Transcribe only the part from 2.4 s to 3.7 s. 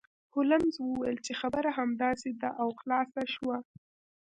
ده او خلاصه شوه